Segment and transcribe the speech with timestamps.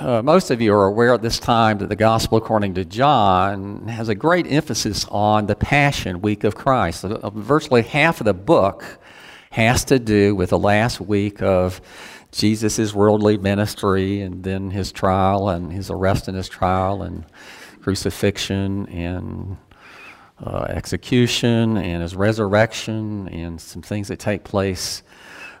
[0.00, 3.86] uh, most of you are aware at this time that the Gospel according to John
[3.86, 7.04] has a great emphasis on the Passion Week of Christ.
[7.04, 8.98] Uh, virtually half of the book
[9.50, 11.80] has to do with the last week of
[12.32, 17.24] Jesus' worldly ministry and then his trial and his arrest and his trial and
[17.80, 19.56] crucifixion and
[20.44, 25.04] uh, execution and his resurrection and some things that take place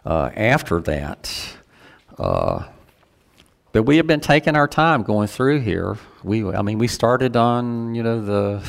[0.04, 1.56] uh, after that.
[2.18, 2.64] Uh,
[3.74, 5.98] but we have been taking our time going through here.
[6.22, 8.64] We, I mean, we started on, you know, the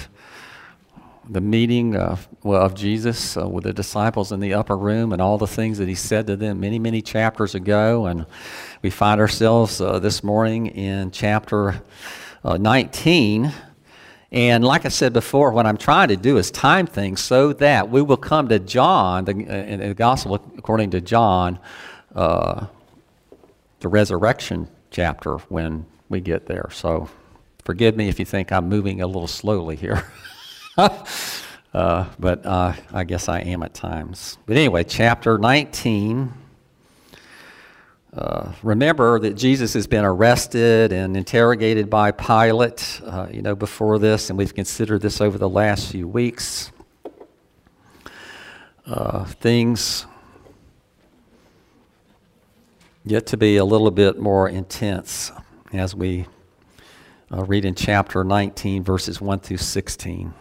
[1.30, 5.22] the meeting of, well, of Jesus uh, with the disciples in the upper room and
[5.22, 8.08] all the things that he said to them many, many chapters ago.
[8.08, 8.26] And
[8.82, 11.84] we find ourselves uh, this morning in chapter
[12.44, 13.52] uh, 19.
[14.32, 17.90] And like I said before, what I'm trying to do is time things so that
[17.90, 21.60] we will come to John, the, uh, in the gospel according to John,
[22.16, 22.68] uh,
[23.80, 26.70] the resurrection chapter when we get there.
[26.72, 27.10] So
[27.66, 30.10] forgive me if you think I'm moving a little slowly here.
[30.78, 34.38] uh, but uh, I guess I am at times.
[34.46, 36.32] But anyway, chapter 19.
[38.16, 44.00] Uh, remember that Jesus has been arrested and interrogated by Pilate, uh, you know, before
[44.00, 46.72] this, and we've considered this over the last few weeks.
[48.86, 50.06] Uh, things
[53.06, 55.32] yet to be a little bit more intense
[55.72, 56.26] as we
[57.32, 60.34] uh, read in chapter 19, verses 1 through 16.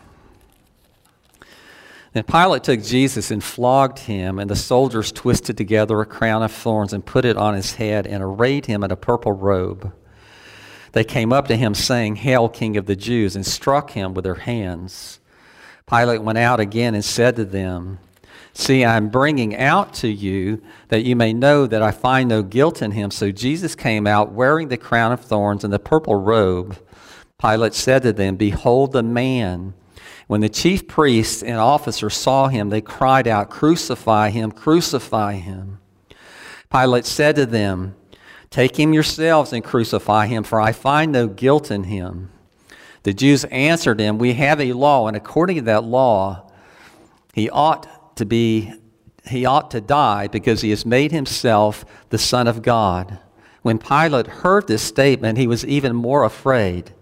[2.14, 6.52] Then Pilate took Jesus and flogged him, and the soldiers twisted together a crown of
[6.52, 9.92] thorns and put it on his head and arrayed him in a purple robe.
[10.92, 14.24] They came up to him, saying, Hail, King of the Jews, and struck him with
[14.24, 15.18] their hands.
[15.86, 17.98] Pilate went out again and said to them,
[18.56, 22.82] See, I'm bringing out to you that you may know that I find no guilt
[22.82, 23.10] in him.
[23.10, 26.78] So Jesus came out wearing the crown of thorns and the purple robe.
[27.40, 29.74] Pilate said to them, Behold the man.
[30.28, 35.80] When the chief priests and officers saw him, they cried out, Crucify him, crucify him.
[36.70, 37.96] Pilate said to them,
[38.50, 42.30] Take him yourselves and crucify him, for I find no guilt in him.
[43.02, 46.50] The Jews answered him, We have a law, and according to that law,
[47.34, 48.72] he ought to be
[49.26, 53.18] he ought to die because he has made himself the son of God.
[53.62, 56.92] When Pilate heard this statement, he was even more afraid.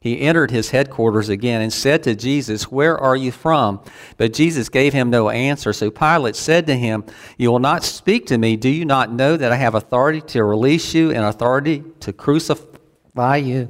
[0.00, 3.80] He entered his headquarters again and said to Jesus, Where are you from?
[4.16, 5.72] But Jesus gave him no answer.
[5.72, 7.04] So Pilate said to him,
[7.36, 8.56] You will not speak to me.
[8.56, 13.36] Do you not know that I have authority to release you and authority to crucify
[13.36, 13.68] you?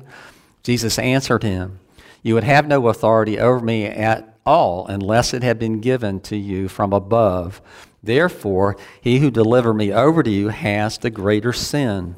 [0.63, 1.81] Jesus answered him,
[2.23, 6.37] You would have no authority over me at all unless it had been given to
[6.37, 7.61] you from above.
[8.03, 12.17] Therefore, he who delivered me over to you has the greater sin.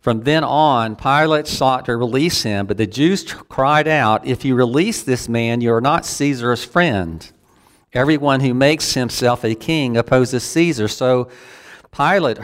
[0.00, 4.54] From then on, Pilate sought to release him, but the Jews cried out, If you
[4.54, 7.28] release this man, you are not Caesar's friend.
[7.92, 10.86] Everyone who makes himself a king opposes Caesar.
[10.86, 11.28] So
[11.96, 12.38] Pilate,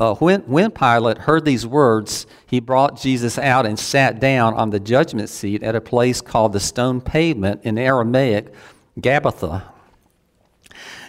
[0.00, 4.70] uh, when, when Pilate heard these words, he brought Jesus out and sat down on
[4.70, 8.52] the judgment seat at a place called the stone pavement in Aramaic,
[8.98, 9.62] Gabbatha.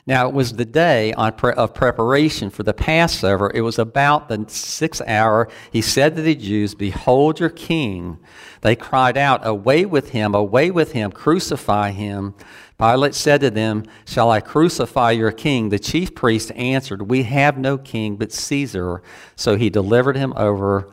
[0.05, 3.51] Now, it was the day pre- of preparation for the Passover.
[3.53, 5.49] It was about the sixth hour.
[5.69, 8.19] He said to the Jews, Behold your king.
[8.61, 12.35] They cried out, Away with him, away with him, crucify him.
[12.77, 15.69] Pilate said to them, Shall I crucify your king?
[15.69, 19.01] The chief priest answered, We have no king but Caesar.
[19.35, 20.89] So he delivered him over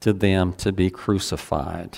[0.00, 1.96] to them to be crucified.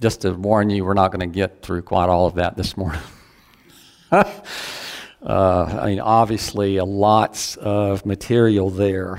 [0.00, 2.76] Just to warn you, we're not going to get through quite all of that this
[2.76, 3.00] morning.
[4.12, 4.24] uh,
[5.22, 9.18] I mean, obviously, lots of material there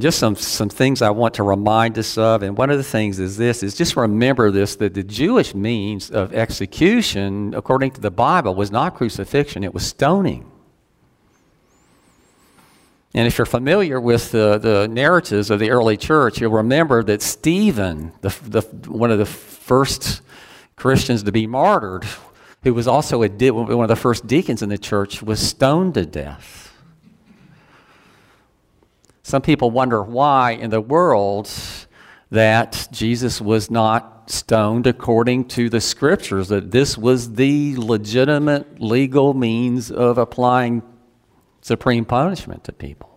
[0.00, 2.42] just some, some things I want to remind us of.
[2.42, 6.10] And one of the things is this is just remember this that the Jewish means
[6.10, 10.50] of execution, according to the Bible, was not crucifixion, it was stoning.
[13.12, 17.22] And if you're familiar with the, the narratives of the early church, you'll remember that
[17.22, 20.22] Stephen, the, the, one of the first
[20.76, 22.04] Christians to be martyred,
[22.62, 26.06] who was also a, one of the first deacons in the church, was stoned to
[26.06, 26.69] death.
[29.30, 31.48] Some people wonder why in the world
[32.30, 39.32] that Jesus was not stoned according to the scriptures, that this was the legitimate legal
[39.32, 40.82] means of applying
[41.60, 43.09] supreme punishment to people.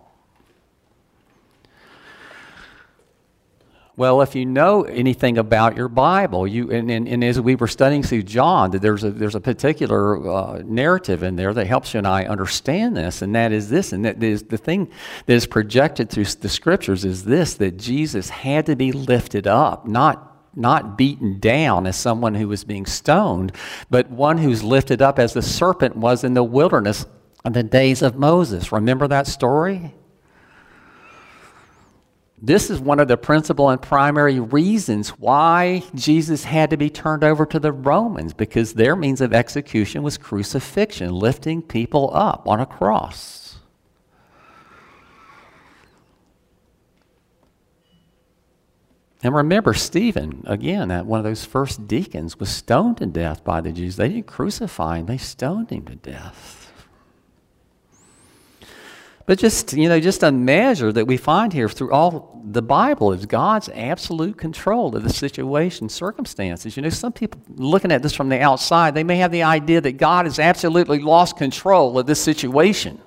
[3.96, 7.68] Well, if you know anything about your Bible, you and, and, and as we were
[7.68, 11.98] studying through John, there's a there's a particular uh, narrative in there that helps you
[11.98, 14.90] and I understand this, and that is this, and that is the thing
[15.26, 19.86] that is projected through the scriptures is this: that Jesus had to be lifted up,
[19.86, 23.52] not not beaten down as someone who was being stoned,
[23.90, 27.06] but one who's lifted up as the serpent was in the wilderness
[27.44, 28.72] in the days of Moses.
[28.72, 29.94] Remember that story?
[32.44, 37.24] This is one of the principal and primary reasons why Jesus had to be turned
[37.24, 42.60] over to the Romans, because their means of execution was crucifixion, lifting people up on
[42.60, 43.60] a cross.
[49.22, 53.62] And remember, Stephen, again, that one of those first deacons, was stoned to death by
[53.62, 53.96] the Jews.
[53.96, 56.63] They didn't crucify him, they stoned him to death.
[59.26, 63.12] But just, you know, just a measure that we find here through all the Bible
[63.12, 66.76] is God's absolute control of the situation, circumstances.
[66.76, 69.80] You know, some people looking at this from the outside, they may have the idea
[69.80, 73.00] that God has absolutely lost control of this situation.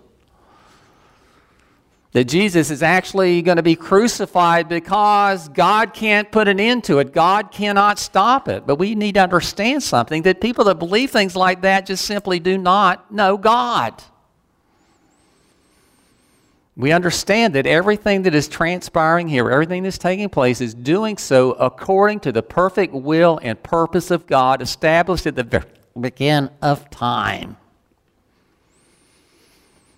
[2.14, 6.98] That Jesus is actually going to be crucified because God can't put an end to
[6.98, 7.14] it.
[7.14, 8.66] God cannot stop it.
[8.66, 12.40] But we need to understand something that people that believe things like that just simply
[12.40, 14.02] do not know God
[16.78, 21.54] we understand that everything that is transpiring here, everything that's taking place, is doing so
[21.54, 25.66] according to the perfect will and purpose of God established at the very
[26.00, 27.58] beginning of time.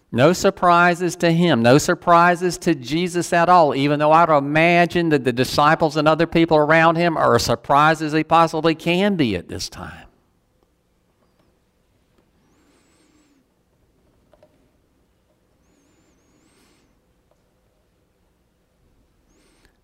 [0.09, 5.25] No surprises to him, no surprises to Jesus at all, even though I'd imagine that
[5.25, 9.35] the disciples and other people around him are as surprised as they possibly can be
[9.35, 10.08] at this time.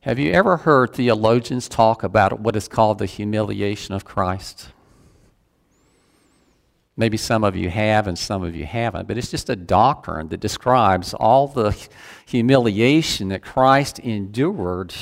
[0.06, 4.70] Have you ever heard theologians talk about what is called the humiliation of Christ?
[6.96, 10.28] Maybe some of you have and some of you haven't, but it's just a doctrine
[10.28, 11.76] that describes all the
[12.28, 14.94] humiliation that Christ endured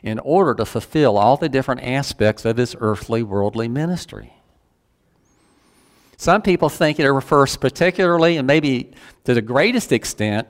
[0.00, 4.32] in order to fulfill all the different aspects of his earthly, worldly ministry.
[6.16, 8.92] Some people think it refers particularly, and maybe
[9.24, 10.46] to the greatest extent,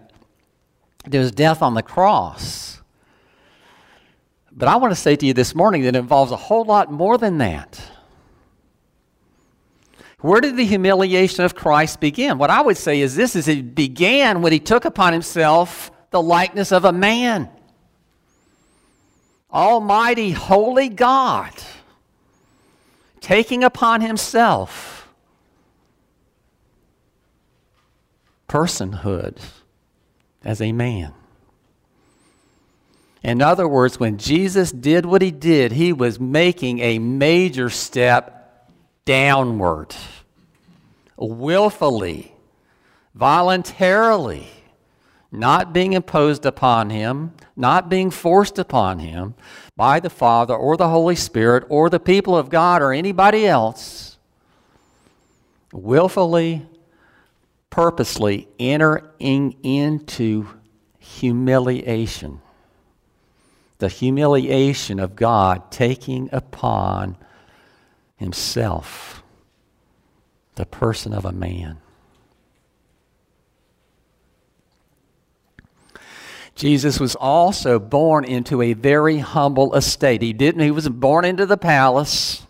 [1.10, 2.81] to his death on the cross.
[4.54, 6.92] But I want to say to you this morning that it involves a whole lot
[6.92, 7.80] more than that.
[10.20, 12.38] Where did the humiliation of Christ begin?
[12.38, 16.22] What I would say is this is it began when he took upon himself the
[16.22, 17.48] likeness of a man.
[19.52, 21.52] Almighty, holy God,
[23.20, 25.08] taking upon himself
[28.48, 29.38] personhood
[30.44, 31.12] as a man.
[33.22, 38.68] In other words, when Jesus did what he did, he was making a major step
[39.04, 39.94] downward,
[41.16, 42.34] willfully,
[43.14, 44.48] voluntarily,
[45.30, 49.34] not being imposed upon him, not being forced upon him
[49.76, 54.18] by the Father or the Holy Spirit or the people of God or anybody else.
[55.72, 56.66] Willfully,
[57.70, 60.48] purposely entering into
[60.98, 62.40] humiliation
[63.82, 67.16] the humiliation of God taking upon
[68.14, 69.24] himself
[70.54, 71.78] the person of a man.
[76.54, 80.22] Jesus was also born into a very humble estate.
[80.22, 82.46] He didn't he was born into the palace.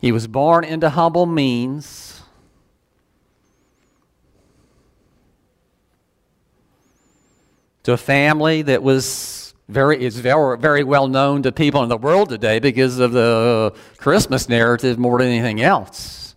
[0.00, 2.07] He was born into humble means.
[7.88, 11.96] To a family that was very is very very well known to people in the
[11.96, 16.36] world today because of the Christmas narrative more than anything else.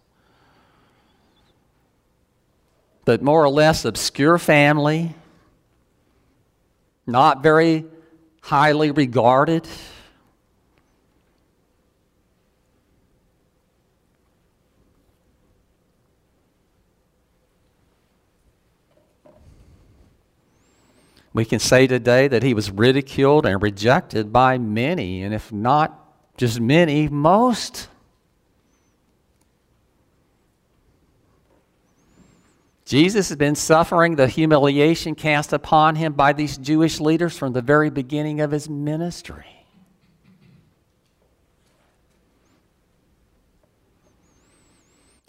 [3.03, 5.13] But more or less obscure family,
[7.05, 7.83] not very
[8.41, 9.67] highly regarded.
[21.33, 25.97] We can say today that he was ridiculed and rejected by many, and if not
[26.37, 27.87] just many, most.
[32.85, 37.61] Jesus has been suffering the humiliation cast upon him by these Jewish leaders from the
[37.61, 39.60] very beginning of his ministry.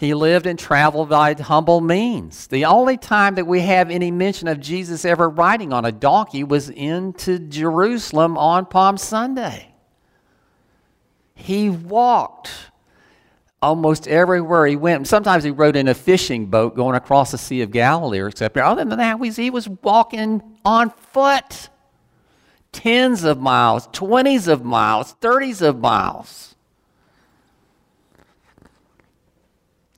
[0.02, 2.48] He lived and traveled by humble means.
[2.48, 6.42] The only time that we have any mention of Jesus ever riding on a donkey
[6.42, 9.72] was into Jerusalem on Palm Sunday.
[11.36, 12.50] He walked
[13.62, 15.06] almost everywhere he went.
[15.06, 18.56] Sometimes he rode in a fishing boat going across the Sea of Galilee, or except
[18.56, 21.68] other than that, he was walking on foot
[22.72, 26.51] tens of miles, twenties of miles, thirties of miles.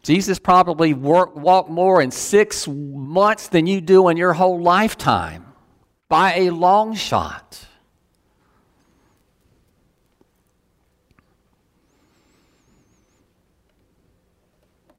[0.04, 5.46] Jesus probably work, walked more in six months than you do in your whole lifetime
[6.10, 7.66] by a long shot.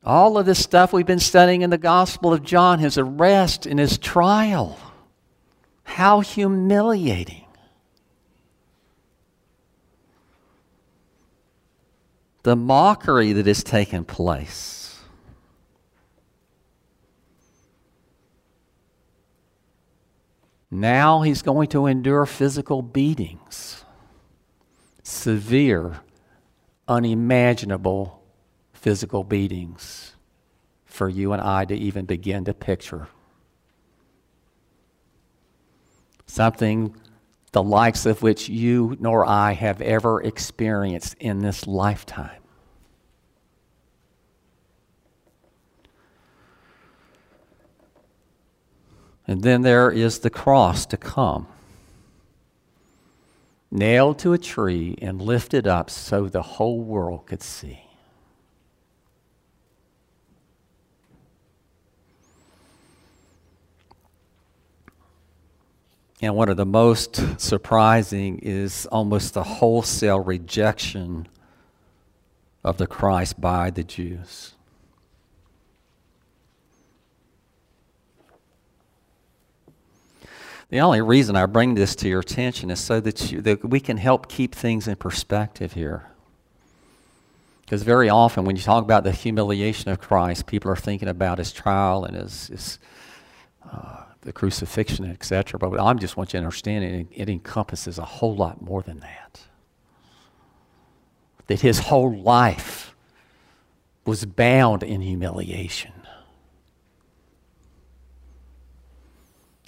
[0.03, 3.79] All of this stuff we've been studying in the Gospel of John, his arrest and
[3.79, 4.79] his trial.
[5.83, 7.45] How humiliating.
[12.41, 14.84] The mockery that has taken place.
[20.71, 23.85] Now he's going to endure physical beatings,
[25.03, 26.01] severe,
[26.87, 28.23] unimaginable
[28.73, 30.15] physical beatings
[30.85, 33.07] for you and I to even begin to picture.
[36.25, 36.95] Something
[37.51, 42.44] the likes of which you nor I have ever experienced in this lifetime.
[49.27, 51.47] And then there is the cross to come.
[53.71, 57.81] Nailed to a tree and lifted up so the whole world could see.
[66.25, 71.27] And one of the most surprising is almost the wholesale rejection
[72.63, 74.54] of the Christ by the Jews.
[80.69, 83.79] The only reason I bring this to your attention is so that, you, that we
[83.79, 86.07] can help keep things in perspective here.
[87.61, 91.37] Because very often, when you talk about the humiliation of Christ, people are thinking about
[91.37, 92.79] his trial and his, his
[93.71, 95.59] uh, the crucifixion, etc.
[95.59, 98.99] But I just want you to understand it, it encompasses a whole lot more than
[98.99, 99.41] that.
[101.47, 102.95] That his whole life
[104.05, 105.93] was bound in humiliation.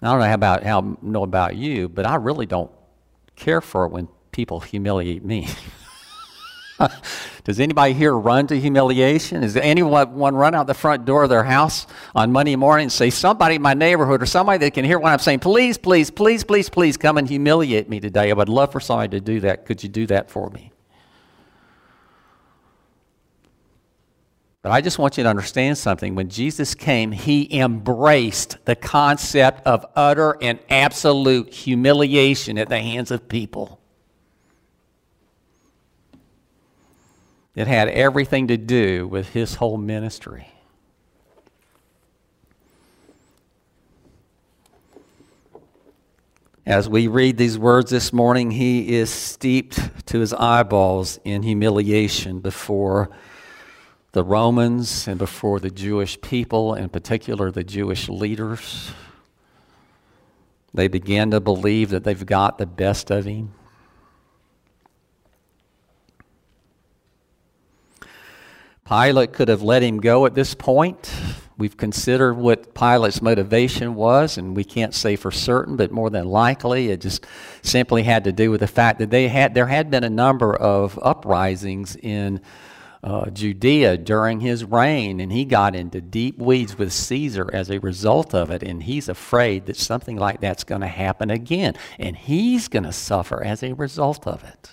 [0.02, 2.72] I don't know how about how know about you, but I really don't
[3.36, 5.48] care for it when people humiliate me.
[7.44, 9.42] Does anybody here run to humiliation?
[9.42, 12.92] Does anyone one run out the front door of their house on Monday morning and
[12.92, 16.12] say, somebody in my neighborhood or somebody that can hear what I'm saying, please, please,
[16.12, 18.30] please, please, please come and humiliate me today.
[18.30, 19.66] I would love for somebody to do that.
[19.66, 20.72] Could you do that for me?
[24.68, 26.14] But I just want you to understand something.
[26.14, 33.10] When Jesus came, he embraced the concept of utter and absolute humiliation at the hands
[33.10, 33.80] of people.
[37.56, 40.50] It had everything to do with his whole ministry.
[46.66, 52.42] As we read these words this morning, he is steeped to his eyeballs in humiliation
[52.42, 53.10] before
[54.18, 58.92] the Romans and before the Jewish people, in particular the Jewish leaders.
[60.74, 63.54] They began to believe that they've got the best of him.
[68.90, 71.14] Pilate could have let him go at this point.
[71.60, 76.26] We've considered what Pilate's motivation was, and we can't say for certain, but more than
[76.26, 77.28] likely, it just
[77.62, 80.56] simply had to do with the fact that they had there had been a number
[80.56, 82.42] of uprisings in
[83.04, 87.80] uh, Judea during his reign, and he got into deep weeds with Caesar as a
[87.80, 92.16] result of it, and he's afraid that something like that's going to happen again, and
[92.16, 94.72] he's going to suffer as a result of it.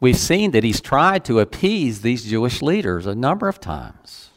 [0.00, 4.30] We've seen that he's tried to appease these Jewish leaders a number of times.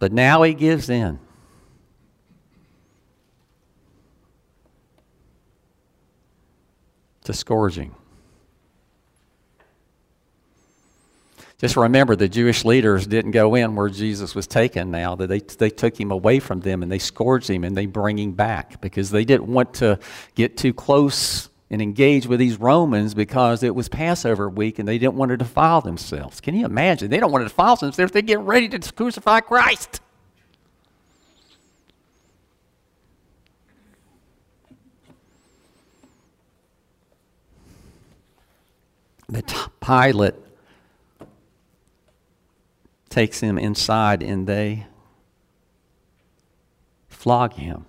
[0.00, 1.20] But now he gives in.
[7.28, 7.94] To scourging.
[11.58, 15.14] Just remember, the Jewish leaders didn't go in where Jesus was taken now.
[15.14, 18.18] That they, they took him away from them and they scourged him and they bring
[18.18, 19.98] him back because they didn't want to
[20.36, 24.96] get too close and engage with these Romans because it was Passover week and they
[24.96, 26.40] didn't want to defile themselves.
[26.40, 27.10] Can you imagine?
[27.10, 28.12] They don't want to defile themselves.
[28.12, 30.00] they're getting ready to crucify Christ.
[39.28, 40.34] But Pilate
[43.10, 44.86] takes him inside and they
[47.08, 47.84] flog him.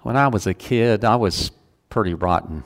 [0.00, 1.52] When I was a kid, I was
[1.88, 2.64] pretty rotten.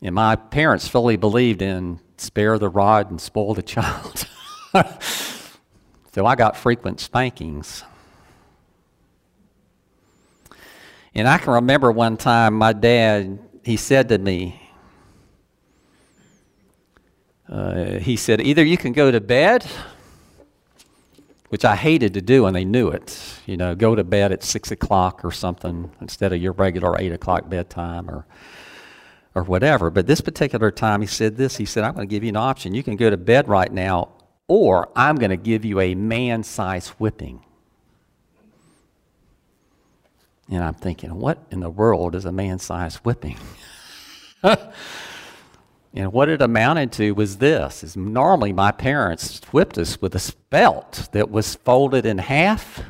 [0.00, 4.26] And my parents fully believed in spare the rod and spoil the child.
[6.14, 7.82] so I got frequent spankings.
[11.14, 14.60] And I can remember one time my dad, he said to me,
[17.48, 19.66] uh, he said, either you can go to bed,
[21.48, 23.40] which I hated to do, and they knew it.
[23.44, 27.12] You know, go to bed at six o'clock or something instead of your regular eight
[27.12, 28.24] o'clock bedtime or
[29.34, 29.90] or whatever.
[29.90, 31.56] But this particular time, he said this.
[31.56, 32.74] He said, I'm going to give you an option.
[32.74, 34.10] You can go to bed right now,
[34.48, 37.44] or I'm going to give you a man sized whipping.
[40.50, 43.36] And I'm thinking, what in the world is a man sized whipping?
[44.42, 50.34] and what it amounted to was this is normally my parents whipped us with a
[50.50, 52.82] belt that was folded in half.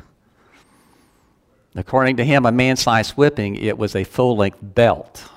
[1.75, 5.29] According to him, a man sized whipping, it was a full length belt.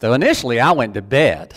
[0.00, 1.54] So initially, I went to bed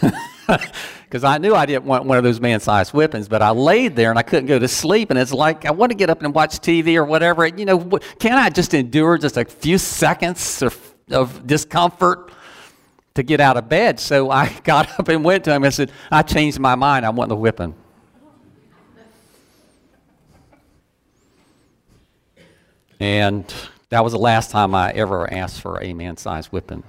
[1.10, 3.96] because I knew I didn't want one of those man sized whippings, but I laid
[3.96, 5.10] there and I couldn't go to sleep.
[5.10, 7.44] And it's like, I want to get up and watch TV or whatever.
[7.48, 7.80] You know,
[8.20, 12.30] can I just endure just a few seconds of, of discomfort?
[13.14, 13.98] to get out of bed.
[13.98, 17.04] So I got up and went to him and said, I changed my mind.
[17.04, 17.74] I want the whipping.
[23.00, 23.52] And
[23.88, 26.84] that was the last time I ever asked for a man sized whipping.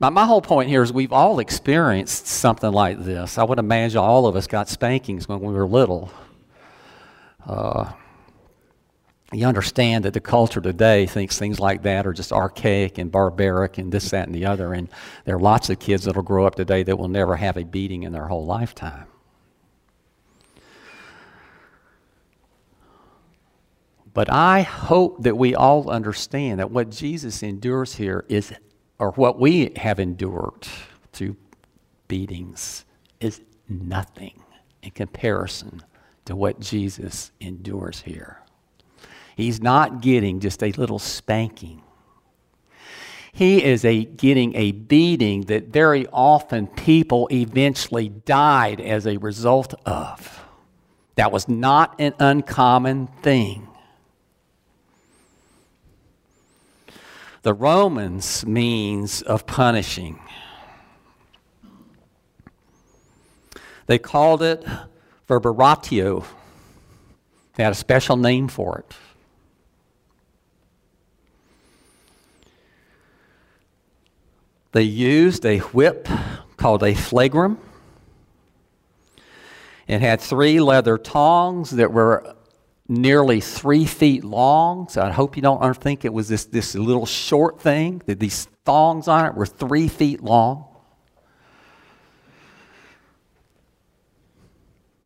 [0.00, 3.36] Now, my whole point here is we've all experienced something like this.
[3.36, 6.12] I would imagine all of us got spankings when we were little.
[7.44, 7.92] Uh,
[9.32, 13.78] you understand that the culture today thinks things like that are just archaic and barbaric
[13.78, 14.72] and this, that, and the other.
[14.72, 14.88] And
[15.24, 17.64] there are lots of kids that will grow up today that will never have a
[17.64, 19.06] beating in their whole lifetime.
[24.14, 28.52] But I hope that we all understand that what Jesus endures here is
[28.98, 30.66] or what we have endured
[31.12, 31.36] through
[32.08, 32.84] beatings
[33.20, 34.42] is nothing
[34.82, 35.82] in comparison
[36.24, 38.40] to what Jesus endures here.
[39.36, 41.82] He's not getting just a little spanking.
[43.32, 49.74] He is a, getting a beating that very often people eventually died as a result
[49.86, 50.44] of.
[51.14, 53.68] That was not an uncommon thing.
[57.42, 60.18] The Romans means of punishing.
[63.86, 64.64] They called it
[65.28, 66.24] verberatio.
[67.54, 68.94] They had a special name for it.
[74.72, 76.08] They used a whip
[76.56, 77.56] called a flagrum.
[79.86, 82.34] It had three leather tongs that were
[82.88, 84.88] nearly three feet long.
[84.88, 88.48] So I hope you don't think it was this, this little short thing, that these
[88.64, 90.64] thongs on it were three feet long.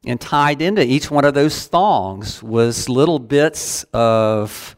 [0.04, 4.74] And tied into each one of those thongs was little bits of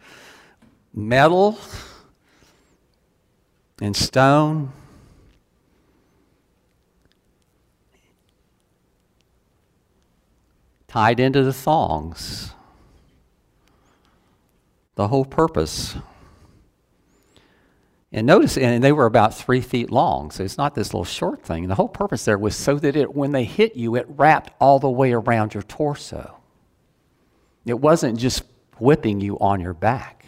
[0.93, 1.59] metal
[3.81, 4.73] and stone.
[10.89, 12.54] Tied into the thongs
[14.95, 15.97] the whole purpose.
[18.13, 21.43] And notice, and they were about three feet long, so it's not this little short
[21.43, 21.67] thing.
[21.67, 24.79] The whole purpose there was so that it, when they hit you, it wrapped all
[24.79, 26.37] the way around your torso.
[27.67, 28.45] It wasn't just
[28.79, 30.25] whipping you on your back.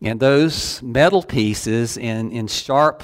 [0.00, 3.02] And those metal pieces in, in sharp,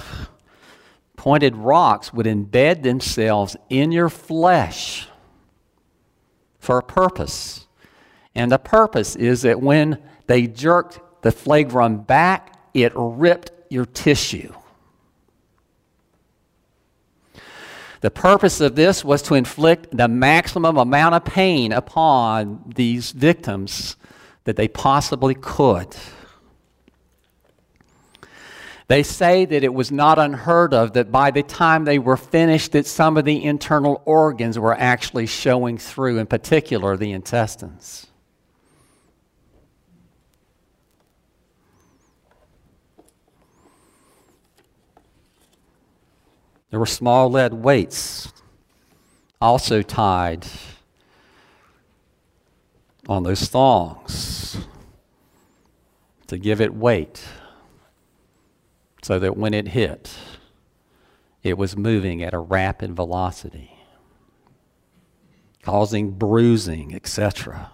[1.17, 5.09] pointed rocks would embed themselves in your flesh
[6.65, 7.67] for a purpose.
[8.35, 14.53] And the purpose is that when they jerked the flagrum back, it ripped your tissue.
[18.01, 23.97] The purpose of this was to inflict the maximum amount of pain upon these victims
[24.45, 25.97] that they possibly could.
[28.87, 32.73] They say that it was not unheard of that by the time they were finished
[32.73, 38.07] that some of the internal organs were actually showing through, in particular the intestines.
[46.71, 48.33] There were small lead weights
[49.41, 50.45] also tied
[53.09, 54.57] on those thongs
[56.27, 57.23] to give it weight
[59.05, 60.17] so that when it hit,
[61.43, 63.71] it was moving at a rapid velocity,
[65.63, 67.71] causing bruising, etc.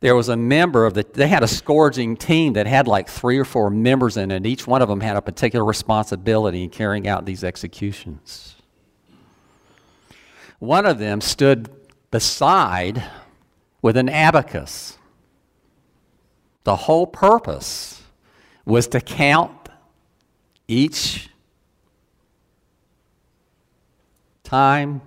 [0.00, 3.36] There was a member of the, they had a scourging team that had like three
[3.36, 4.46] or four members in it.
[4.46, 8.56] Each one of them had a particular responsibility in carrying out these executions.
[10.58, 11.68] One of them stood
[12.10, 13.04] beside
[13.82, 14.96] with an abacus.
[16.64, 17.97] The whole purpose
[18.68, 19.70] was to count
[20.68, 21.30] each
[24.44, 25.00] time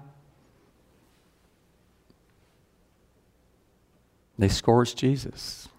[4.39, 5.69] they scourged Jesus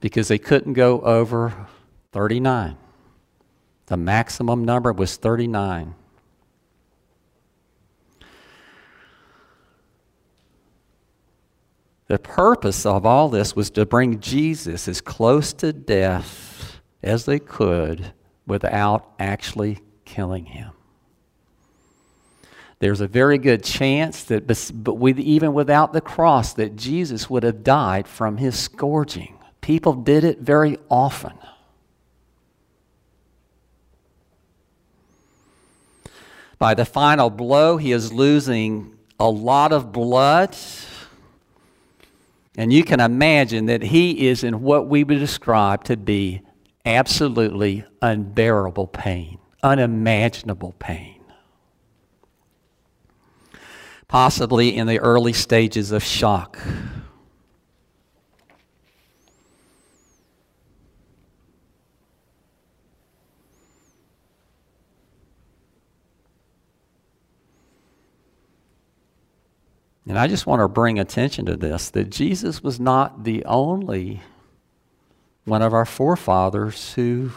[0.00, 1.66] because they couldn't go over
[2.12, 2.78] 39.
[3.86, 5.94] The maximum number was 39.
[12.08, 17.38] The purpose of all this was to bring Jesus as close to death as they
[17.38, 18.12] could
[18.46, 20.72] without actually killing him.
[22.80, 27.42] There's a very good chance that, but with, even without the cross, that Jesus would
[27.42, 29.36] have died from his scourging.
[29.60, 31.34] People did it very often.
[36.58, 40.56] By the final blow, he is losing a lot of blood
[42.58, 46.42] and you can imagine that he is in what we would describe to be
[46.84, 51.20] absolutely unbearable pain, unimaginable pain.
[54.08, 56.58] Possibly in the early stages of shock.
[70.08, 74.22] And I just want to bring attention to this that Jesus was not the only
[75.44, 77.30] one of our forefathers who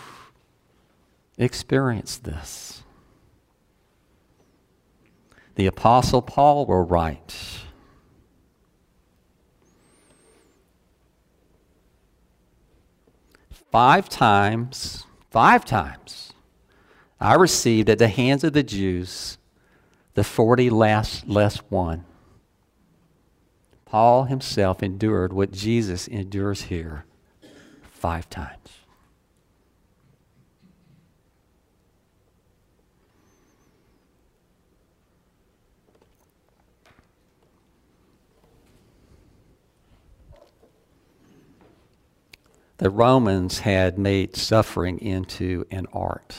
[1.38, 2.84] experienced this.
[5.56, 7.36] The Apostle Paul will write.
[13.70, 16.32] Five times, five times,
[17.20, 19.38] I received at the hands of the Jews
[20.14, 22.06] the 40 less, less one.
[23.92, 27.04] Paul himself endured what Jesus endures here
[27.92, 28.70] five times.
[42.78, 46.38] The Romans had made suffering into an art.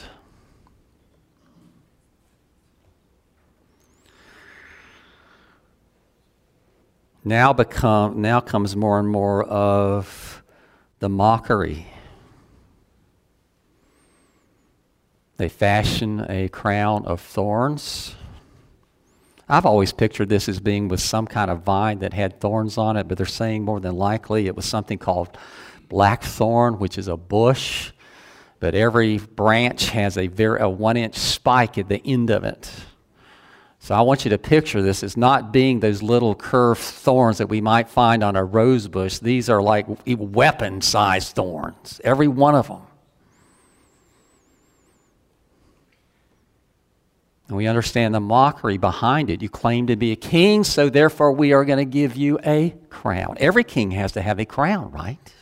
[7.23, 10.43] Now become now comes more and more of
[10.99, 11.87] the mockery.
[15.37, 18.15] They fashion a crown of thorns.
[19.49, 22.95] I've always pictured this as being with some kind of vine that had thorns on
[22.97, 25.37] it, but they're saying more than likely it was something called
[25.89, 27.91] blackthorn, which is a bush,
[28.59, 32.71] but every branch has a, very, a one inch spike at the end of it.
[33.83, 37.47] So I want you to picture this as not being those little curved thorns that
[37.47, 39.19] we might find on a rose bush.
[39.19, 42.83] These are like weapon sized thorns, every one of them.
[47.49, 49.41] And we understand the mockery behind it.
[49.41, 52.73] You claim to be a king, so therefore we are going to give you a
[52.89, 53.35] crown.
[53.37, 55.33] Every king has to have a crown, right?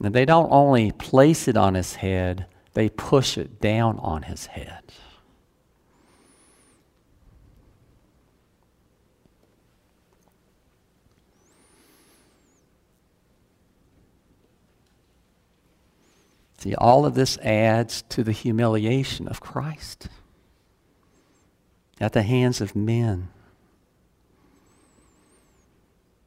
[0.00, 4.46] And they don't only place it on his head, they push it down on his
[4.46, 4.82] head.
[16.58, 20.08] See, all of this adds to the humiliation of Christ
[21.98, 23.28] at the hands of men.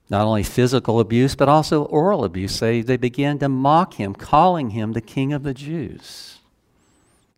[0.09, 2.59] Not only physical abuse, but also oral abuse.
[2.59, 6.39] They, they began to mock him, calling him the king of the Jews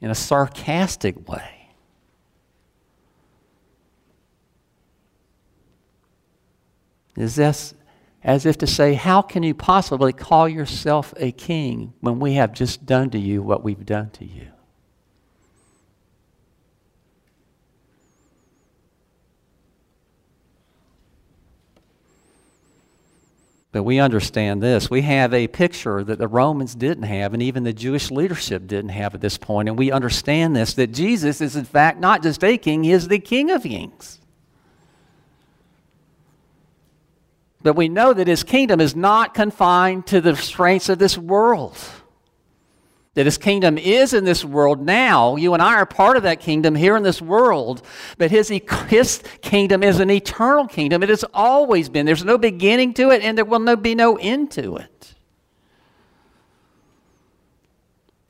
[0.01, 1.69] in a sarcastic way.
[7.15, 7.73] Is this
[8.23, 12.53] as if to say, How can you possibly call yourself a king when we have
[12.53, 14.47] just done to you what we've done to you?
[23.75, 24.89] But we understand this.
[24.89, 28.91] We have a picture that the Romans didn't have, and even the Jewish leadership didn't
[28.91, 29.67] have at this point.
[29.67, 33.09] And we understand this that Jesus is, in fact, not just a king, he is
[33.09, 34.21] the King of kings.
[37.63, 41.77] But we know that his kingdom is not confined to the restraints of this world
[43.15, 45.35] that his kingdom is in this world now.
[45.37, 47.81] You and I are part of that kingdom here in this world,
[48.17, 48.49] but his,
[48.87, 51.01] his kingdom is an eternal kingdom.
[51.01, 52.05] It has always been.
[52.05, 55.15] There's no beginning to it, and there will no, be no end to it.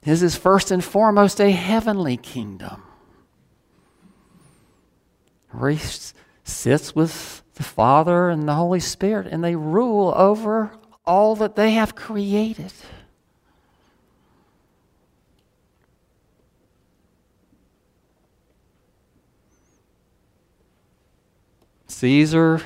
[0.02, 2.84] His is first and foremost a heavenly kingdom.
[5.68, 5.80] He
[6.44, 10.72] sits with the Father and the Holy Spirit, and they rule over
[11.06, 12.72] all that they have created.
[21.96, 22.62] Caesar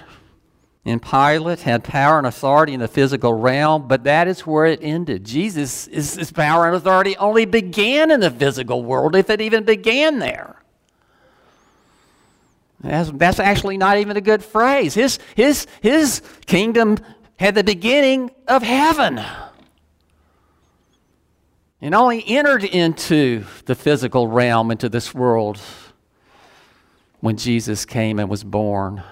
[0.86, 4.80] and Pilate had power and authority in the physical realm, but that is where it
[4.82, 5.24] ended.
[5.24, 10.18] Jesus' his power and authority only began in the physical world, if it even began
[10.18, 10.56] there.
[12.82, 14.96] That's, that's actually not even a good phrase.
[14.96, 16.98] His, his, his kingdom
[17.38, 19.24] had the beginning of heaven
[21.82, 25.60] and only entered into the physical realm, into this world,
[27.20, 29.04] when Jesus came and was born.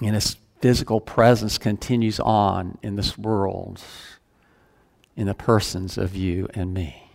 [0.00, 3.80] And his physical presence continues on in this world
[5.16, 7.10] in the persons of you and me.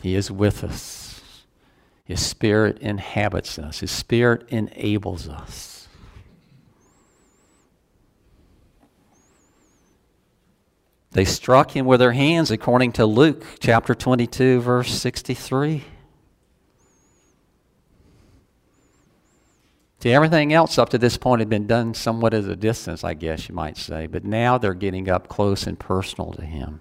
[0.00, 1.12] He is with us.
[2.04, 5.72] His Spirit inhabits us, His Spirit enables us.
[11.12, 15.74] They struck him with their hands, according to Luke chapter 22, verse 63.
[15.74, 15.84] See,
[20.10, 23.48] everything else up to this point had been done somewhat at a distance, I guess
[23.48, 26.80] you might say, but now they're getting up close and personal to him.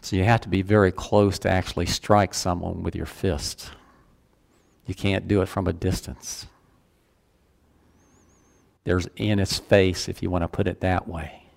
[0.00, 3.70] So you have to be very close to actually strike someone with your fist.
[4.86, 6.46] You can't do it from a distance.
[8.84, 11.47] There's in his face, if you want to put it that way.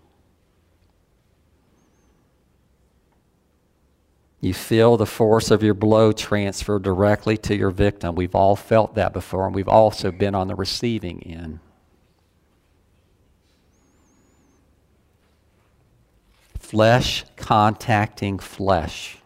[4.42, 8.16] You feel the force of your blow transfer directly to your victim.
[8.16, 11.60] We've all felt that before, and we've also been on the receiving end.
[16.58, 19.20] Flesh contacting flesh.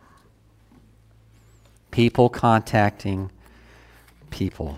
[1.91, 3.31] People contacting
[4.29, 4.77] people.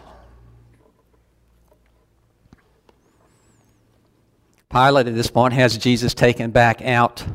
[4.69, 7.26] Pilate at this point has Jesus taken back out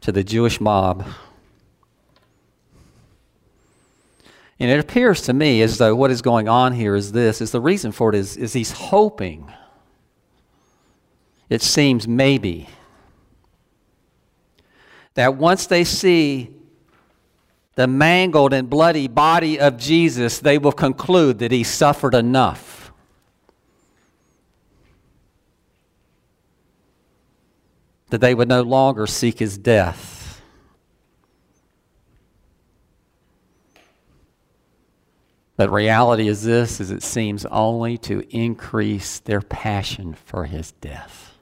[0.00, 1.04] to the Jewish mob.
[4.60, 7.50] And it appears to me as though what is going on here is this, is
[7.50, 9.50] the reason for it is, is he's hoping,
[11.48, 12.68] it seems maybe,
[15.14, 16.50] that once they see
[17.74, 22.92] the mangled and bloody body of Jesus, they will conclude that he suffered enough.
[28.10, 30.19] That they would no longer seek his death.
[35.60, 41.34] But reality is this is it seems only to increase their passion for his death.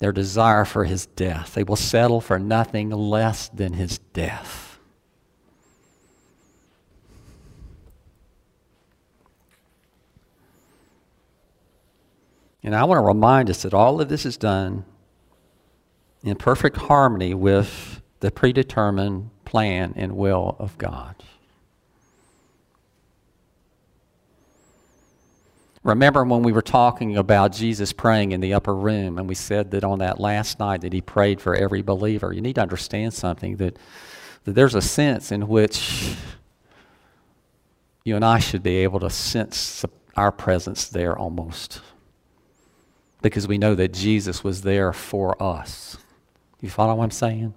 [0.00, 1.54] Their desire for his death.
[1.54, 4.78] They will settle for nothing less than his death.
[12.62, 14.84] And I want to remind us that all of this is done
[16.22, 21.14] in perfect harmony with the predetermined plan and will of God.
[25.82, 29.70] Remember when we were talking about Jesus praying in the upper room, and we said
[29.70, 32.32] that on that last night that he prayed for every believer.
[32.32, 33.78] You need to understand something that,
[34.44, 36.14] that there's a sense in which
[38.04, 39.84] you and I should be able to sense
[40.16, 41.80] our presence there almost.
[43.22, 45.96] Because we know that Jesus was there for us.
[46.60, 47.54] You follow what I'm saying?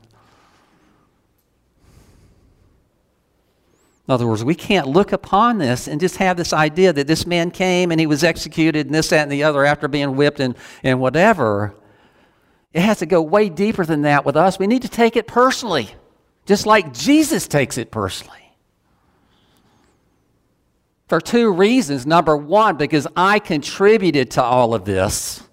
[4.07, 7.25] In other words, we can't look upon this and just have this idea that this
[7.25, 10.41] man came and he was executed and this, that, and the other after being whipped
[10.41, 11.73] and, and whatever.
[12.73, 14.59] It has to go way deeper than that with us.
[14.59, 15.89] We need to take it personally,
[16.45, 18.39] just like Jesus takes it personally.
[21.07, 22.05] For two reasons.
[22.05, 25.43] Number one, because I contributed to all of this.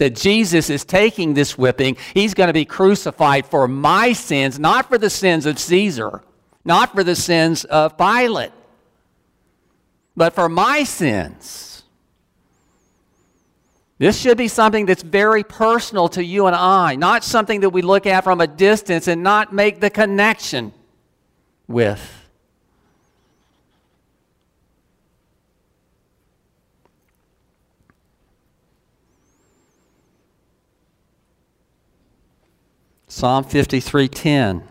[0.00, 1.94] that Jesus is taking this whipping.
[2.14, 6.22] He's going to be crucified for my sins, not for the sins of Caesar,
[6.64, 8.52] not for the sins of Pilate,
[10.16, 11.82] but for my sins.
[13.98, 17.82] This should be something that's very personal to you and I, not something that we
[17.82, 20.72] look at from a distance and not make the connection
[21.68, 22.00] with.
[33.06, 34.69] Psalm 53:10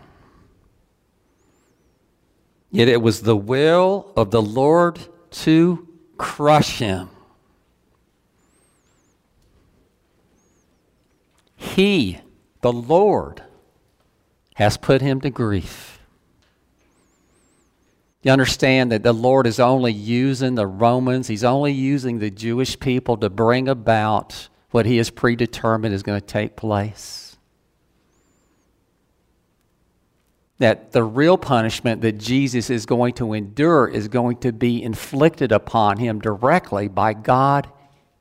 [2.70, 4.98] Yet it was the will of the Lord
[5.30, 7.08] to crush him.
[11.56, 12.20] He,
[12.60, 13.42] the Lord,
[14.54, 15.98] has put him to grief.
[18.22, 22.78] You understand that the Lord is only using the Romans, He's only using the Jewish
[22.78, 27.29] people to bring about what He has predetermined is going to take place.
[30.60, 35.52] That the real punishment that Jesus is going to endure is going to be inflicted
[35.52, 37.66] upon him directly by God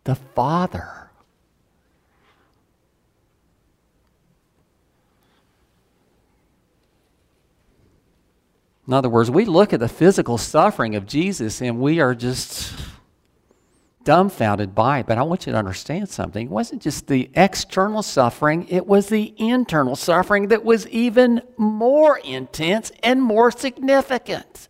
[0.06, 1.12] the Father.
[8.88, 12.74] In other words, we look at the physical suffering of Jesus and we are just
[14.10, 15.06] dumbfounded by it.
[15.06, 16.48] But I want you to understand something.
[16.48, 22.18] It wasn't just the external suffering, it was the internal suffering that was even more
[22.18, 24.69] intense and more significant.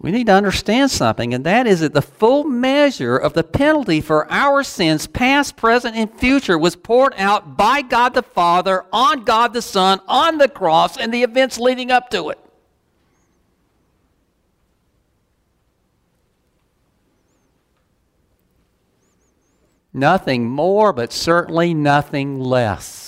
[0.00, 4.00] We need to understand something, and that is that the full measure of the penalty
[4.00, 9.24] for our sins, past, present, and future, was poured out by God the Father on
[9.24, 12.38] God the Son on the cross and the events leading up to it.
[19.92, 23.07] Nothing more, but certainly nothing less.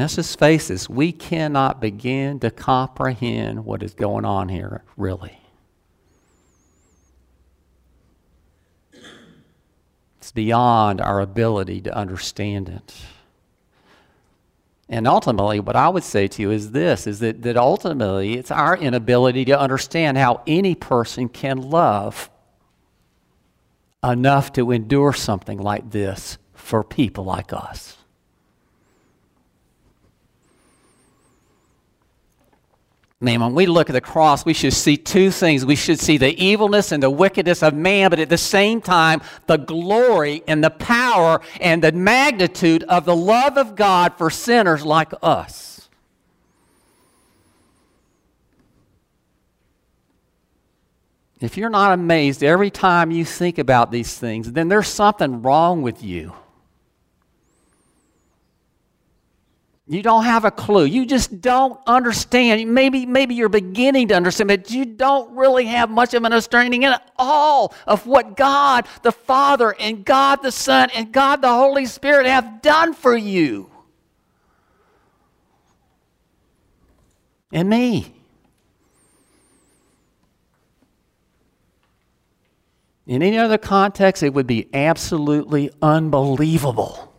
[0.00, 5.38] Let's just face this, we cannot begin to comprehend what is going on here, really.
[10.16, 12.94] It's beyond our ability to understand it.
[14.88, 18.50] And ultimately, what I would say to you is this is that, that ultimately it's
[18.50, 22.30] our inability to understand how any person can love
[24.02, 27.98] enough to endure something like this for people like us.
[33.22, 35.66] Man, when we look at the cross, we should see two things.
[35.66, 39.20] We should see the evilness and the wickedness of man, but at the same time,
[39.46, 44.86] the glory and the power and the magnitude of the love of God for sinners
[44.86, 45.90] like us.
[51.40, 55.82] If you're not amazed every time you think about these things, then there's something wrong
[55.82, 56.32] with you.
[59.90, 60.84] You don't have a clue.
[60.84, 62.72] You just don't understand.
[62.72, 66.84] Maybe, maybe you're beginning to understand, but you don't really have much of an understanding
[66.84, 71.86] at all of what God the Father and God the Son and God the Holy
[71.86, 73.68] Spirit have done for you.
[77.50, 78.14] And me.
[83.08, 87.09] In any other context, it would be absolutely unbelievable.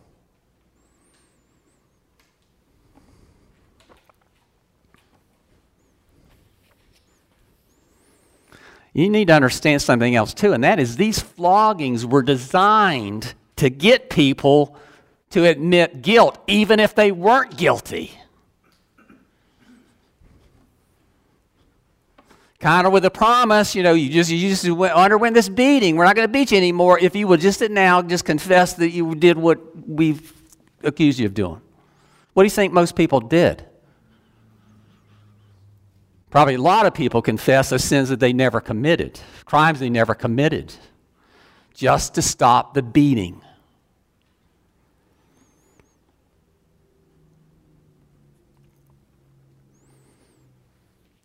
[8.92, 13.70] You need to understand something else too, and that is these floggings were designed to
[13.70, 14.76] get people
[15.30, 18.12] to admit guilt, even if they weren't guilty.
[22.60, 25.96] Kind of with a promise, you know, you just you just underwent this beating.
[25.96, 28.90] We're not going to beat you anymore if you would just now just confess that
[28.90, 30.32] you did what we've
[30.84, 31.60] accused you of doing.
[32.34, 33.64] What do you think most people did?
[36.32, 40.14] Probably a lot of people confess the sins that they never committed, crimes they never
[40.14, 40.72] committed,
[41.74, 43.42] just to stop the beating.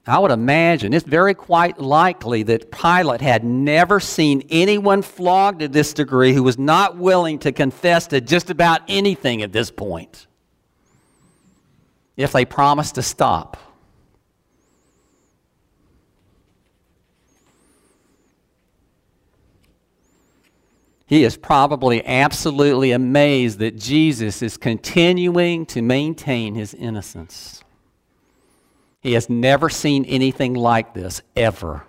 [0.05, 5.69] I would imagine it's very quite likely that Pilate had never seen anyone flogged to
[5.69, 10.27] this degree who was not willing to confess to just about anything at this point
[12.17, 13.66] if they promised to stop.
[21.07, 27.63] He is probably absolutely amazed that Jesus is continuing to maintain his innocence.
[28.99, 31.85] He has never seen anything like this, ever.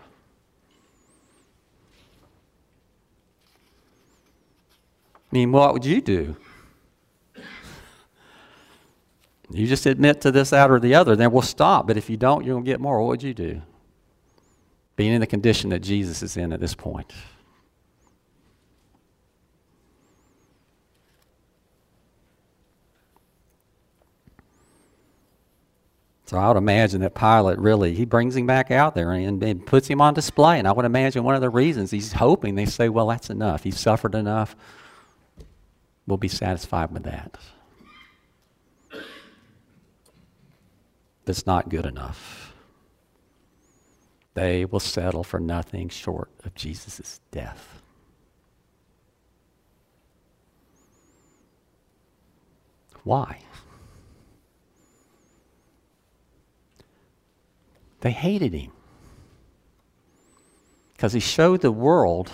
[5.17, 6.37] I mean, what would you do?
[9.51, 11.89] You just admit to this, out, or the other, then we'll stop.
[11.89, 13.01] But if you don't, you're going to get more.
[13.01, 13.63] What would you do?
[14.95, 17.13] Being in the condition that Jesus is in at this point.
[26.29, 29.65] So I would imagine that Pilate really, he brings him back out there and, and,
[29.65, 30.59] puts him on display.
[30.59, 33.65] And I would imagine one of the reasons he's hoping they say, well, that's enough.
[33.65, 34.55] He's suffered enough.
[36.07, 37.39] We'll be satisfied with that.
[41.25, 42.53] That's not good enough.
[44.35, 47.81] They will settle for nothing short of Jesus' death.
[53.03, 53.39] Why?
[58.01, 58.73] They hated him
[60.93, 62.31] because he showed the world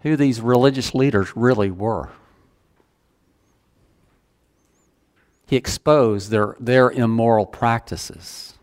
[0.00, 2.10] who these religious leaders really were.
[5.46, 8.54] He exposed their, their immoral practices.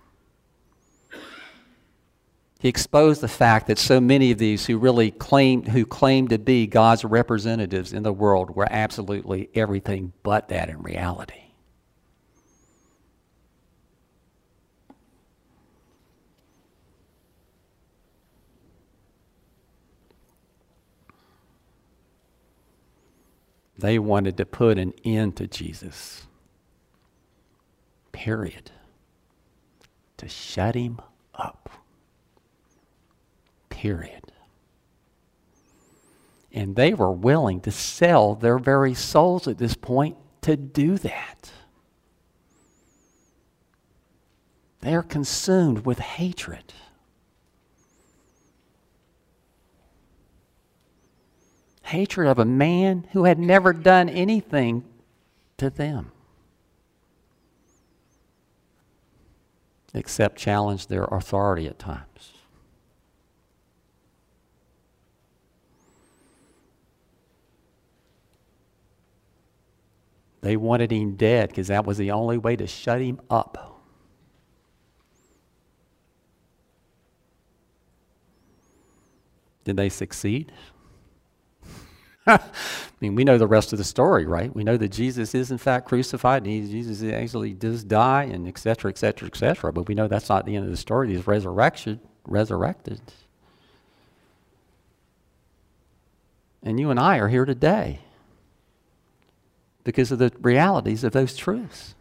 [2.59, 6.39] He exposed the fact that so many of these who really claimed, who claimed to
[6.39, 11.42] be God's representatives in the world were absolutely everything but that in reality.
[23.83, 26.25] They wanted to put an end to Jesus.
[28.13, 28.71] Period.
[30.15, 31.01] To shut him
[31.35, 31.69] up.
[33.67, 34.31] Period.
[36.53, 41.51] And they were willing to sell their very souls at this point to do that.
[44.79, 46.71] They are consumed with hatred.
[51.93, 54.83] Hatred of a man who had never done anything
[55.57, 56.11] to them
[59.93, 62.33] except challenge their authority at times.
[70.41, 73.81] They wanted him dead because that was the only way to shut him up.
[79.63, 80.51] Did they succeed?
[82.27, 82.39] I
[83.01, 84.53] mean, we know the rest of the story, right?
[84.55, 88.47] We know that Jesus is in fact crucified, and he, Jesus actually does die, and
[88.47, 89.73] et cetera, et cetera, et cetera.
[89.73, 91.13] But we know that's not the end of the story.
[91.13, 93.01] He's resurrection, resurrected.
[96.63, 97.99] And you and I are here today
[99.83, 101.93] because of the realities of those truths.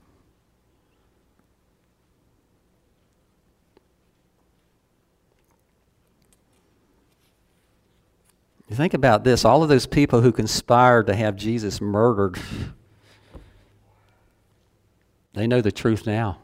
[8.72, 12.38] You think about this all of those people who conspired to have Jesus murdered,
[15.34, 16.38] they know the truth now.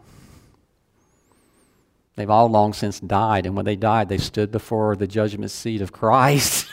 [2.16, 5.80] They've all long since died, and when they died, they stood before the judgment seat
[5.80, 6.66] of Christ.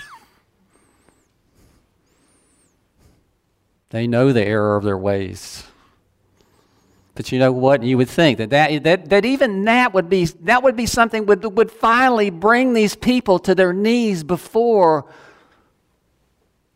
[3.91, 5.63] they know the error of their ways.
[7.13, 7.81] But you know what?
[7.81, 11.25] You would think that, that, that, that even that would be, that would be something
[11.27, 15.05] would, would finally bring these people to their knees before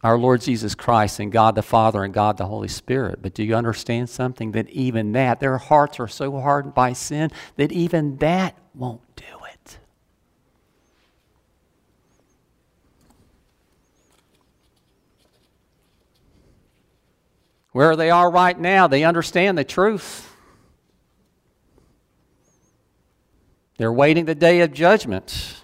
[0.01, 3.21] our Lord Jesus Christ and God the Father and God the Holy Spirit.
[3.21, 4.53] But do you understand something?
[4.53, 9.23] That even that, their hearts are so hardened by sin that even that won't do
[9.51, 9.77] it.
[17.71, 20.25] Where they are right now, they understand the truth.
[23.77, 25.58] They're waiting the day of judgment.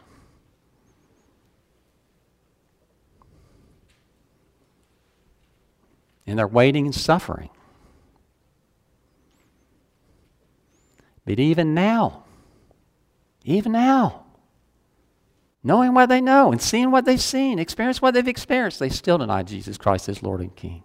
[6.25, 7.49] And they're waiting and suffering.
[11.25, 12.23] But even now,
[13.43, 14.23] even now,
[15.63, 19.17] knowing what they know and seeing what they've seen, experienced what they've experienced, they still
[19.17, 20.83] deny Jesus Christ as Lord and King.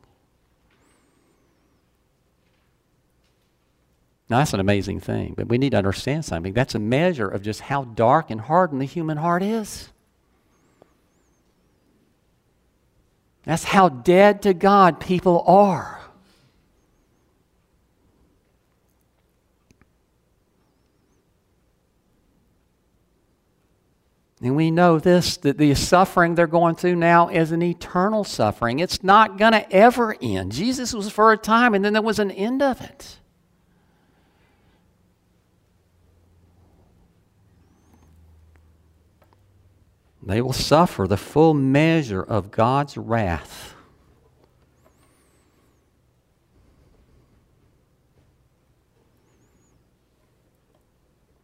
[4.31, 6.53] Now, that's an amazing thing, but we need to understand something.
[6.53, 9.91] That's a measure of just how dark and hardened the human heart is.
[13.45, 16.01] That's how dead to God people are.
[24.43, 28.79] And we know this that the suffering they're going through now is an eternal suffering.
[28.79, 30.53] It's not going to ever end.
[30.53, 33.20] Jesus was for a time, and then there was an end of it.
[40.23, 43.75] They will suffer the full measure of God's wrath.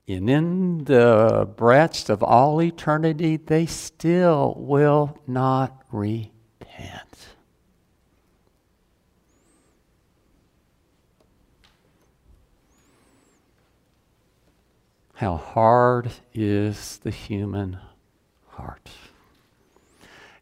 [0.09, 6.31] And in the breadth of all eternity, they still will not repent.
[15.15, 17.79] How hard is the human
[18.57, 18.91] heart?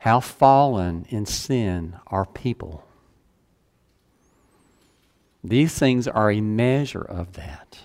[0.00, 2.84] How fallen in sin are people?
[5.42, 7.78] These things are a measure of that.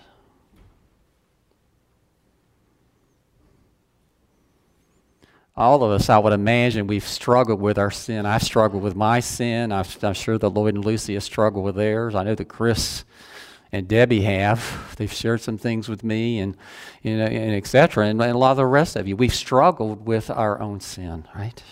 [5.60, 8.24] all of us, I would imagine, we've struggled with our sin.
[8.24, 9.72] I've struggled with my sin.
[9.72, 12.14] i am sure that Lloyd and Lucy have struggled with theirs.
[12.14, 13.04] I know that Chris
[13.72, 14.94] and Debbie have.
[14.96, 16.56] They've shared some things with me, and
[17.02, 18.06] you know, and etc.
[18.06, 21.26] And, and a lot of the rest of you, we've struggled with our own sin,
[21.34, 21.62] right?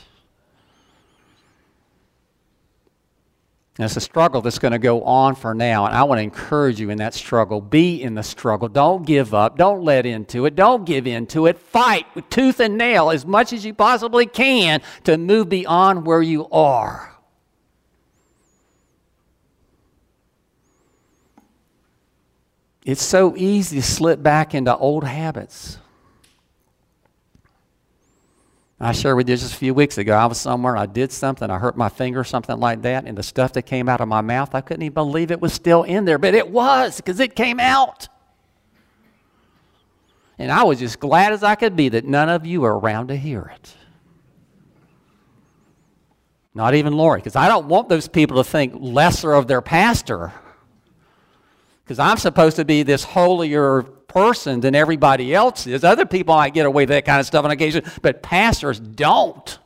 [3.79, 5.87] And it's a struggle that's going to go on for now.
[5.87, 7.61] And I want to encourage you in that struggle.
[7.61, 8.67] Be in the struggle.
[8.67, 9.57] Don't give up.
[9.57, 10.57] Don't let into it.
[10.57, 11.57] Don't give into it.
[11.57, 16.23] Fight with tooth and nail as much as you possibly can to move beyond where
[16.23, 17.18] you are.
[22.89, 25.77] It's so easy to slip back into old habits.
[28.81, 30.15] I shared with you just a few weeks ago.
[30.15, 33.23] I was somewhere, I did something, I hurt my finger, something like that, and the
[33.23, 36.07] stuff that came out of my mouth, I couldn't even believe it was still in
[36.07, 38.09] there, but it was because it came out.
[40.39, 43.09] And I was just glad as I could be that none of you were around
[43.09, 43.75] to hear it.
[46.55, 50.33] Not even Lori, because I don't want those people to think lesser of their pastor.
[51.89, 55.85] Because I'm supposed to be this holier person than everybody else is.
[55.85, 59.59] Other people might get away with that kind of stuff on occasion, but pastors don't.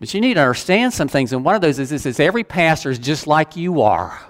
[0.00, 2.42] But you need to understand some things, and one of those is this is every
[2.42, 4.20] pastor is just like you are.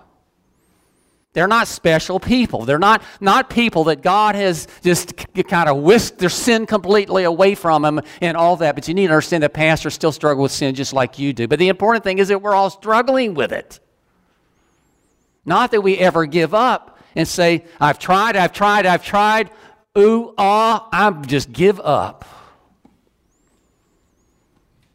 [1.33, 2.67] They're not special people.
[2.67, 5.17] They're not, not people that God has just
[5.49, 8.75] kind of whisked their sin completely away from them and all that.
[8.75, 11.49] But you need to understand that pastors still struggle with sin just like you do.
[11.49, 13.81] But the important thing is that we're all struggling with it.
[15.45, 19.51] Not that we ever give up and say, I've tried, I've tried, I've tried.
[19.99, 22.25] Ooh, ah, I'm just give up.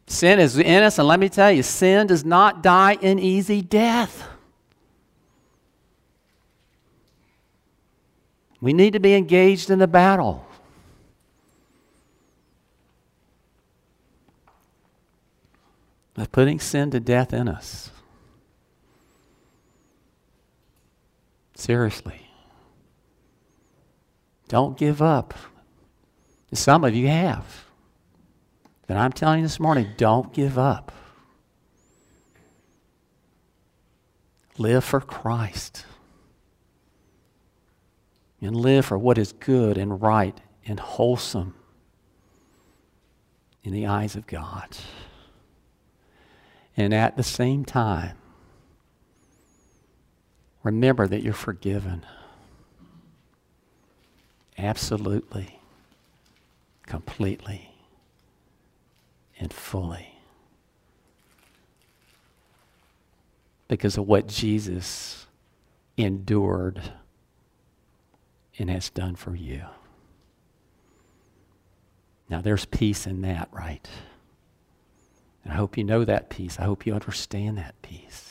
[0.07, 3.61] Sin is in us, and let me tell you, sin does not die an easy
[3.61, 4.25] death.
[8.61, 10.47] We need to be engaged in the battle.
[16.15, 17.91] Of putting sin to death in us.
[21.57, 22.21] Seriously.
[24.47, 25.33] Don't give up.
[26.53, 27.65] Some of you have.
[28.87, 30.91] And I'm telling you this morning, don't give up.
[34.59, 35.83] Live for Christ.
[38.39, 41.55] And live for what is good and right and wholesome
[43.63, 44.77] in the eyes of God.
[46.77, 48.16] And at the same time,
[50.67, 52.05] Remember that you're forgiven.
[54.57, 55.61] Absolutely,
[56.85, 57.73] completely,
[59.39, 60.19] and fully.
[63.69, 65.27] Because of what Jesus
[65.95, 66.81] endured
[68.59, 69.61] and has done for you.
[72.29, 73.87] Now, there's peace in that, right?
[75.45, 76.59] And I hope you know that peace.
[76.59, 78.26] I hope you understand that peace.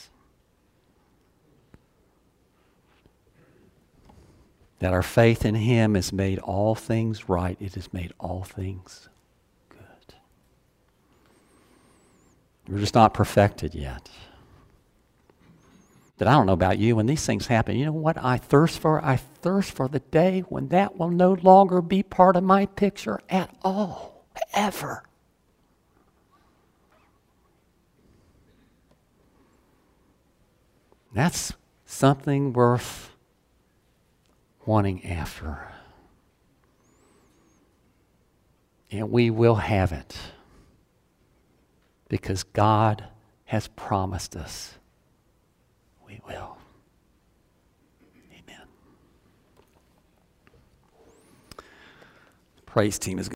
[4.79, 7.57] That our faith in Him has made all things right.
[7.59, 9.09] It has made all things
[9.69, 10.15] good.
[12.67, 14.09] We're just not perfected yet.
[16.17, 18.79] But I don't know about you, when these things happen, you know what I thirst
[18.79, 19.03] for?
[19.05, 23.19] I thirst for the day when that will no longer be part of my picture
[23.29, 25.03] at all, ever.
[31.13, 31.53] That's
[31.85, 33.11] something worth
[34.67, 35.57] wanting after.
[38.91, 40.15] And we will have it
[42.09, 43.05] because God
[43.45, 44.77] has promised us
[46.05, 46.57] we will.
[48.31, 48.67] Amen.
[52.65, 53.25] praise team is